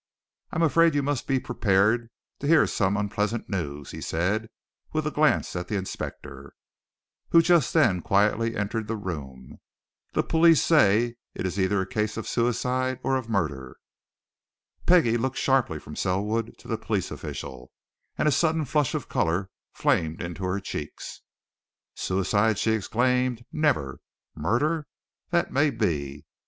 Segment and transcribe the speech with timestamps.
[0.51, 2.09] "I'm afraid you must be prepared
[2.39, 4.49] to hear some unpleasant news," he said,
[4.93, 6.55] with a glance at the inspector,
[7.29, 9.59] who just then quietly entered the room.
[10.13, 13.77] "The police say it is either a case of suicide or of murder."
[14.87, 17.71] Peggie looked sharply from Selwood to the police official,
[18.17, 21.21] and a sudden flush of colour flamed into her cheeks.
[21.93, 23.45] "Suicide?" she exclaimed.
[23.51, 24.01] "Never!
[24.35, 24.87] Murder?
[25.29, 26.25] That may be.